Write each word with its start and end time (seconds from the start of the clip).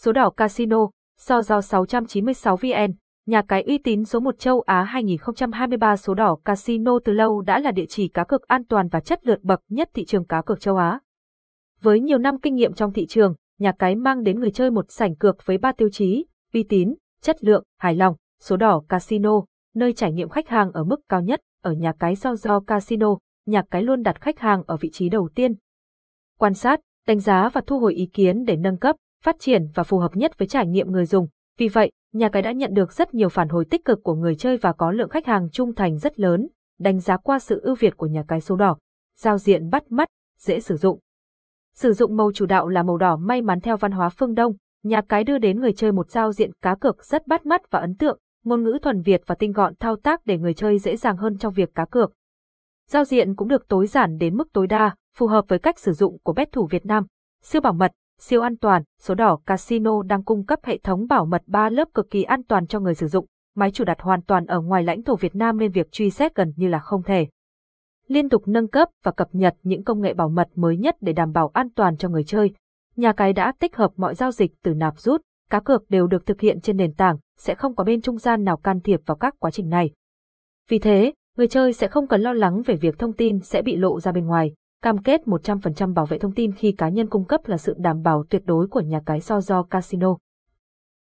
Số 0.00 0.12
đỏ 0.12 0.30
Casino, 0.30 0.90
so 1.16 1.42
giao 1.42 1.62
696 1.62 2.56
VN, 2.56 2.92
nhà 3.26 3.42
cái 3.42 3.62
uy 3.62 3.78
tín 3.78 4.04
số 4.04 4.20
1 4.20 4.38
châu 4.38 4.60
Á 4.60 4.82
2023 4.82 5.96
số 5.96 6.14
đỏ 6.14 6.36
Casino 6.44 6.98
từ 7.04 7.12
lâu 7.12 7.40
đã 7.40 7.58
là 7.58 7.70
địa 7.70 7.84
chỉ 7.88 8.08
cá 8.08 8.24
cược 8.24 8.42
an 8.42 8.64
toàn 8.64 8.88
và 8.88 9.00
chất 9.00 9.26
lượng 9.26 9.40
bậc 9.42 9.60
nhất 9.68 9.90
thị 9.94 10.04
trường 10.04 10.24
cá 10.24 10.42
cược 10.42 10.60
châu 10.60 10.76
Á. 10.76 11.00
Với 11.80 12.00
nhiều 12.00 12.18
năm 12.18 12.38
kinh 12.40 12.54
nghiệm 12.54 12.72
trong 12.72 12.92
thị 12.92 13.06
trường, 13.06 13.34
nhà 13.58 13.72
cái 13.72 13.94
mang 13.94 14.22
đến 14.22 14.40
người 14.40 14.50
chơi 14.50 14.70
một 14.70 14.84
sảnh 14.88 15.16
cược 15.16 15.46
với 15.46 15.58
ba 15.58 15.72
tiêu 15.72 15.88
chí, 15.92 16.26
uy 16.54 16.62
tín, 16.62 16.94
chất 17.22 17.44
lượng, 17.44 17.64
hài 17.78 17.94
lòng, 17.94 18.16
số 18.40 18.56
đỏ 18.56 18.82
Casino, 18.88 19.42
nơi 19.74 19.92
trải 19.92 20.12
nghiệm 20.12 20.28
khách 20.28 20.48
hàng 20.48 20.72
ở 20.72 20.84
mức 20.84 21.00
cao 21.08 21.20
nhất, 21.20 21.40
ở 21.62 21.72
nhà 21.72 21.92
cái 21.98 22.16
so 22.16 22.34
do 22.34 22.60
Casino, 22.60 23.16
nhà 23.46 23.62
cái 23.70 23.82
luôn 23.82 24.02
đặt 24.02 24.20
khách 24.20 24.38
hàng 24.38 24.62
ở 24.66 24.76
vị 24.76 24.90
trí 24.92 25.08
đầu 25.08 25.28
tiên. 25.34 25.54
Quan 26.38 26.54
sát, 26.54 26.80
đánh 27.06 27.20
giá 27.20 27.48
và 27.48 27.60
thu 27.66 27.78
hồi 27.78 27.94
ý 27.94 28.06
kiến 28.06 28.44
để 28.44 28.56
nâng 28.56 28.78
cấp, 28.78 28.96
phát 29.22 29.36
triển 29.38 29.68
và 29.74 29.82
phù 29.82 29.98
hợp 29.98 30.16
nhất 30.16 30.38
với 30.38 30.48
trải 30.48 30.66
nghiệm 30.66 30.90
người 30.90 31.06
dùng. 31.06 31.28
Vì 31.58 31.68
vậy, 31.68 31.92
nhà 32.12 32.28
cái 32.28 32.42
đã 32.42 32.52
nhận 32.52 32.74
được 32.74 32.92
rất 32.92 33.14
nhiều 33.14 33.28
phản 33.28 33.48
hồi 33.48 33.64
tích 33.64 33.84
cực 33.84 34.02
của 34.02 34.14
người 34.14 34.36
chơi 34.36 34.56
và 34.56 34.72
có 34.72 34.90
lượng 34.90 35.08
khách 35.08 35.26
hàng 35.26 35.48
trung 35.50 35.74
thành 35.74 35.98
rất 35.98 36.20
lớn, 36.20 36.48
đánh 36.78 37.00
giá 37.00 37.16
qua 37.16 37.38
sự 37.38 37.60
ưu 37.60 37.74
việt 37.74 37.96
của 37.96 38.06
nhà 38.06 38.24
cái 38.28 38.40
số 38.40 38.56
đỏ. 38.56 38.76
Giao 39.16 39.38
diện 39.38 39.70
bắt 39.70 39.92
mắt, 39.92 40.08
dễ 40.38 40.60
sử 40.60 40.76
dụng. 40.76 40.98
Sử 41.74 41.92
dụng 41.92 42.16
màu 42.16 42.32
chủ 42.34 42.46
đạo 42.46 42.68
là 42.68 42.82
màu 42.82 42.96
đỏ 42.96 43.16
may 43.16 43.42
mắn 43.42 43.60
theo 43.60 43.76
văn 43.76 43.92
hóa 43.92 44.08
phương 44.08 44.34
Đông, 44.34 44.54
nhà 44.82 45.00
cái 45.08 45.24
đưa 45.24 45.38
đến 45.38 45.60
người 45.60 45.72
chơi 45.72 45.92
một 45.92 46.10
giao 46.10 46.32
diện 46.32 46.50
cá 46.62 46.74
cược 46.74 47.04
rất 47.04 47.26
bắt 47.26 47.46
mắt 47.46 47.70
và 47.70 47.78
ấn 47.78 47.94
tượng, 47.94 48.18
ngôn 48.44 48.62
ngữ 48.62 48.78
thuần 48.82 49.02
Việt 49.02 49.22
và 49.26 49.34
tinh 49.34 49.52
gọn 49.52 49.74
thao 49.74 49.96
tác 49.96 50.26
để 50.26 50.38
người 50.38 50.54
chơi 50.54 50.78
dễ 50.78 50.96
dàng 50.96 51.16
hơn 51.16 51.38
trong 51.38 51.52
việc 51.52 51.74
cá 51.74 51.84
cược. 51.84 52.12
Giao 52.88 53.04
diện 53.04 53.34
cũng 53.34 53.48
được 53.48 53.68
tối 53.68 53.86
giản 53.86 54.18
đến 54.18 54.36
mức 54.36 54.48
tối 54.52 54.66
đa, 54.66 54.94
phù 55.16 55.26
hợp 55.26 55.44
với 55.48 55.58
cách 55.58 55.78
sử 55.78 55.92
dụng 55.92 56.18
của 56.22 56.32
bet 56.32 56.52
thủ 56.52 56.66
Việt 56.66 56.86
Nam. 56.86 57.06
Siêu 57.42 57.60
bảo 57.60 57.72
mật, 57.72 57.92
siêu 58.18 58.40
an 58.42 58.56
toàn, 58.56 58.82
số 59.00 59.14
đỏ 59.14 59.38
Casino 59.46 60.02
đang 60.02 60.24
cung 60.24 60.44
cấp 60.44 60.58
hệ 60.62 60.78
thống 60.78 61.06
bảo 61.06 61.26
mật 61.26 61.42
3 61.46 61.70
lớp 61.70 61.88
cực 61.94 62.10
kỳ 62.10 62.22
an 62.22 62.42
toàn 62.42 62.66
cho 62.66 62.80
người 62.80 62.94
sử 62.94 63.08
dụng. 63.08 63.26
Máy 63.56 63.70
chủ 63.70 63.84
đặt 63.84 64.00
hoàn 64.00 64.22
toàn 64.22 64.46
ở 64.46 64.60
ngoài 64.60 64.82
lãnh 64.82 65.02
thổ 65.02 65.16
Việt 65.16 65.36
Nam 65.36 65.58
nên 65.58 65.72
việc 65.72 65.92
truy 65.92 66.10
xét 66.10 66.34
gần 66.34 66.52
như 66.56 66.68
là 66.68 66.78
không 66.78 67.02
thể. 67.02 67.26
Liên 68.06 68.28
tục 68.28 68.42
nâng 68.46 68.68
cấp 68.68 68.88
và 69.04 69.12
cập 69.12 69.28
nhật 69.32 69.54
những 69.62 69.84
công 69.84 70.00
nghệ 70.00 70.14
bảo 70.14 70.28
mật 70.28 70.48
mới 70.54 70.76
nhất 70.76 70.96
để 71.00 71.12
đảm 71.12 71.32
bảo 71.32 71.50
an 71.54 71.70
toàn 71.70 71.96
cho 71.96 72.08
người 72.08 72.24
chơi. 72.24 72.50
Nhà 72.96 73.12
cái 73.12 73.32
đã 73.32 73.52
tích 73.58 73.76
hợp 73.76 73.92
mọi 73.96 74.14
giao 74.14 74.30
dịch 74.30 74.52
từ 74.62 74.74
nạp 74.74 74.98
rút, 74.98 75.20
cá 75.50 75.60
cược 75.60 75.90
đều 75.90 76.06
được 76.06 76.26
thực 76.26 76.40
hiện 76.40 76.60
trên 76.60 76.76
nền 76.76 76.92
tảng, 76.94 77.16
sẽ 77.38 77.54
không 77.54 77.74
có 77.74 77.84
bên 77.84 78.00
trung 78.00 78.18
gian 78.18 78.44
nào 78.44 78.56
can 78.56 78.80
thiệp 78.80 79.00
vào 79.06 79.16
các 79.16 79.34
quá 79.38 79.50
trình 79.50 79.68
này. 79.68 79.90
Vì 80.68 80.78
thế, 80.78 81.12
người 81.36 81.48
chơi 81.48 81.72
sẽ 81.72 81.88
không 81.88 82.06
cần 82.06 82.20
lo 82.20 82.32
lắng 82.32 82.62
về 82.62 82.74
việc 82.74 82.98
thông 82.98 83.12
tin 83.12 83.40
sẽ 83.40 83.62
bị 83.62 83.76
lộ 83.76 84.00
ra 84.00 84.12
bên 84.12 84.26
ngoài. 84.26 84.54
Cam 84.82 85.02
kết 85.02 85.20
100% 85.26 85.94
bảo 85.94 86.06
vệ 86.06 86.18
thông 86.18 86.32
tin 86.32 86.52
khi 86.52 86.72
cá 86.72 86.88
nhân 86.88 87.08
cung 87.08 87.24
cấp 87.24 87.40
là 87.44 87.56
sự 87.56 87.74
đảm 87.78 88.02
bảo 88.02 88.24
tuyệt 88.30 88.42
đối 88.44 88.68
của 88.68 88.80
nhà 88.80 89.00
cái 89.06 89.20
so 89.20 89.40
do 89.40 89.62
casino. 89.62 90.16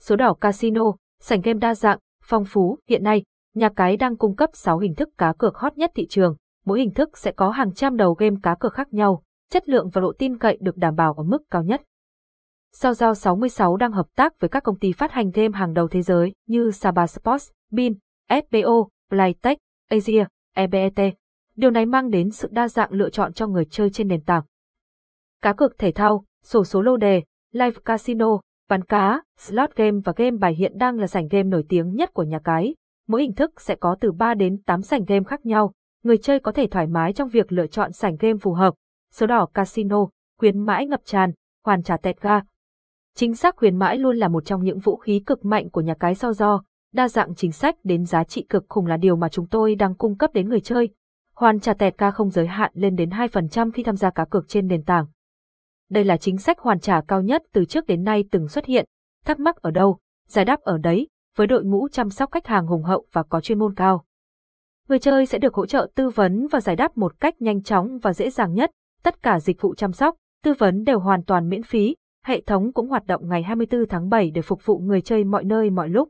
Số 0.00 0.16
đỏ 0.16 0.34
casino, 0.40 0.82
sảnh 1.20 1.40
game 1.40 1.58
đa 1.58 1.74
dạng, 1.74 1.98
phong 2.24 2.44
phú, 2.44 2.78
hiện 2.88 3.04
nay, 3.04 3.22
nhà 3.54 3.68
cái 3.76 3.96
đang 3.96 4.16
cung 4.16 4.36
cấp 4.36 4.50
6 4.52 4.78
hình 4.78 4.94
thức 4.94 5.08
cá 5.18 5.32
cược 5.32 5.56
hot 5.56 5.76
nhất 5.76 5.90
thị 5.94 6.06
trường, 6.06 6.36
mỗi 6.64 6.78
hình 6.78 6.90
thức 6.90 7.18
sẽ 7.18 7.32
có 7.32 7.50
hàng 7.50 7.74
trăm 7.74 7.96
đầu 7.96 8.14
game 8.14 8.36
cá 8.42 8.54
cược 8.54 8.74
khác 8.74 8.92
nhau, 8.92 9.22
chất 9.50 9.68
lượng 9.68 9.90
và 9.92 10.00
độ 10.00 10.12
tin 10.18 10.38
cậy 10.38 10.58
được 10.60 10.76
đảm 10.76 10.96
bảo 10.96 11.12
ở 11.12 11.22
mức 11.22 11.42
cao 11.50 11.62
nhất. 11.62 11.82
Sao 12.72 12.94
Giao 12.94 13.14
66 13.14 13.76
đang 13.76 13.92
hợp 13.92 14.06
tác 14.16 14.40
với 14.40 14.48
các 14.48 14.62
công 14.62 14.78
ty 14.78 14.92
phát 14.92 15.12
hành 15.12 15.30
game 15.30 15.58
hàng 15.58 15.74
đầu 15.74 15.88
thế 15.88 16.02
giới 16.02 16.32
như 16.46 16.70
Saba 16.70 17.06
Sports, 17.06 17.50
Bin, 17.70 17.94
FBO, 18.28 18.88
Playtech, 19.10 19.58
Asia, 19.88 20.24
EBET. 20.54 21.19
Điều 21.60 21.70
này 21.70 21.86
mang 21.86 22.10
đến 22.10 22.30
sự 22.30 22.48
đa 22.50 22.68
dạng 22.68 22.92
lựa 22.92 23.10
chọn 23.10 23.32
cho 23.32 23.46
người 23.46 23.64
chơi 23.64 23.90
trên 23.90 24.08
nền 24.08 24.20
tảng. 24.20 24.42
Cá 25.42 25.52
cược 25.52 25.78
thể 25.78 25.92
thao, 25.92 26.24
sổ 26.42 26.64
số 26.64 26.82
lô 26.82 26.96
đề, 26.96 27.22
live 27.52 27.76
casino, 27.84 28.40
bán 28.68 28.84
cá, 28.84 29.22
slot 29.38 29.76
game 29.76 29.98
và 30.04 30.12
game 30.16 30.36
bài 30.36 30.54
hiện 30.54 30.78
đang 30.78 30.98
là 30.98 31.06
sảnh 31.06 31.28
game 31.28 31.42
nổi 31.42 31.64
tiếng 31.68 31.94
nhất 31.94 32.14
của 32.14 32.22
nhà 32.22 32.38
cái. 32.44 32.74
Mỗi 33.08 33.22
hình 33.22 33.34
thức 33.34 33.60
sẽ 33.60 33.74
có 33.74 33.96
từ 34.00 34.12
3 34.12 34.34
đến 34.34 34.62
8 34.62 34.82
sảnh 34.82 35.04
game 35.04 35.24
khác 35.24 35.46
nhau. 35.46 35.72
Người 36.02 36.18
chơi 36.18 36.40
có 36.40 36.52
thể 36.52 36.66
thoải 36.66 36.86
mái 36.86 37.12
trong 37.12 37.28
việc 37.28 37.52
lựa 37.52 37.66
chọn 37.66 37.92
sảnh 37.92 38.16
game 38.20 38.38
phù 38.38 38.52
hợp. 38.52 38.74
Số 39.12 39.26
đỏ 39.26 39.46
casino, 39.54 40.06
khuyến 40.38 40.58
mãi 40.58 40.86
ngập 40.86 41.00
tràn, 41.04 41.32
hoàn 41.64 41.82
trả 41.82 41.96
tẹt 41.96 42.20
ga. 42.20 42.40
Chính 43.14 43.34
xác 43.34 43.56
khuyến 43.56 43.76
mãi 43.76 43.98
luôn 43.98 44.16
là 44.16 44.28
một 44.28 44.44
trong 44.44 44.64
những 44.64 44.78
vũ 44.78 44.96
khí 44.96 45.22
cực 45.26 45.44
mạnh 45.44 45.70
của 45.70 45.80
nhà 45.80 45.94
cái 45.94 46.14
sao 46.14 46.32
do, 46.32 46.62
đa 46.94 47.08
dạng 47.08 47.34
chính 47.34 47.52
sách 47.52 47.76
đến 47.84 48.04
giá 48.04 48.24
trị 48.24 48.46
cực 48.48 48.64
khủng 48.68 48.86
là 48.86 48.96
điều 48.96 49.16
mà 49.16 49.28
chúng 49.28 49.46
tôi 49.46 49.74
đang 49.74 49.94
cung 49.94 50.18
cấp 50.18 50.32
đến 50.32 50.48
người 50.48 50.60
chơi. 50.60 50.90
Hoàn 51.40 51.60
trả 51.60 51.74
tẹt 51.74 51.98
ca 51.98 52.10
không 52.10 52.30
giới 52.30 52.46
hạn 52.46 52.70
lên 52.74 52.96
đến 52.96 53.10
2% 53.10 53.70
khi 53.70 53.82
tham 53.82 53.96
gia 53.96 54.10
cá 54.10 54.24
cược 54.24 54.48
trên 54.48 54.66
nền 54.66 54.82
tảng. 54.82 55.06
Đây 55.90 56.04
là 56.04 56.16
chính 56.16 56.38
sách 56.38 56.58
hoàn 56.58 56.80
trả 56.80 57.00
cao 57.00 57.22
nhất 57.22 57.42
từ 57.52 57.64
trước 57.64 57.86
đến 57.86 58.04
nay 58.04 58.24
từng 58.30 58.48
xuất 58.48 58.64
hiện. 58.64 58.84
Thắc 59.24 59.38
mắc 59.38 59.56
ở 59.56 59.70
đâu, 59.70 59.98
giải 60.28 60.44
đáp 60.44 60.60
ở 60.60 60.78
đấy, 60.78 61.08
với 61.36 61.46
đội 61.46 61.64
ngũ 61.64 61.88
chăm 61.88 62.10
sóc 62.10 62.30
khách 62.32 62.46
hàng 62.46 62.66
hùng 62.66 62.82
hậu 62.82 63.06
và 63.12 63.22
có 63.22 63.40
chuyên 63.40 63.58
môn 63.58 63.74
cao. 63.74 64.04
Người 64.88 64.98
chơi 64.98 65.26
sẽ 65.26 65.38
được 65.38 65.54
hỗ 65.54 65.66
trợ 65.66 65.90
tư 65.94 66.08
vấn 66.08 66.46
và 66.46 66.60
giải 66.60 66.76
đáp 66.76 66.98
một 66.98 67.20
cách 67.20 67.42
nhanh 67.42 67.62
chóng 67.62 67.98
và 67.98 68.12
dễ 68.12 68.30
dàng 68.30 68.54
nhất. 68.54 68.70
Tất 69.02 69.22
cả 69.22 69.40
dịch 69.40 69.60
vụ 69.60 69.74
chăm 69.74 69.92
sóc, 69.92 70.16
tư 70.44 70.54
vấn 70.58 70.84
đều 70.84 70.98
hoàn 70.98 71.24
toàn 71.24 71.48
miễn 71.48 71.62
phí. 71.62 71.96
Hệ 72.24 72.40
thống 72.40 72.72
cũng 72.72 72.88
hoạt 72.88 73.06
động 73.06 73.28
ngày 73.28 73.42
24 73.42 73.88
tháng 73.88 74.08
7 74.08 74.30
để 74.30 74.42
phục 74.42 74.66
vụ 74.66 74.78
người 74.78 75.00
chơi 75.00 75.24
mọi 75.24 75.44
nơi 75.44 75.70
mọi 75.70 75.88
lúc. 75.88 76.08